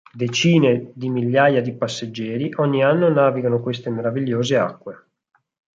Decine 0.15 0.93
di 0.95 1.09
migliaia 1.11 1.61
di 1.61 1.75
passeggeri 1.75 2.51
ogni 2.55 2.83
anno 2.83 3.07
navigano 3.09 3.61
queste 3.61 3.91
meravigliose 3.91 4.57
acque. 4.57 5.05